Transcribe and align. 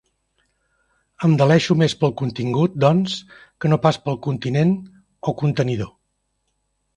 Em 1.27 1.33
deleixo 1.41 1.77
més 1.81 1.95
pel 1.99 2.13
contingut, 2.21 2.79
doncs, 2.85 3.19
que 3.59 3.71
no 3.73 3.79
pas 3.85 4.01
pel 4.07 4.19
continent, 4.29 4.73
o 5.31 5.35
contenidor. 5.45 5.93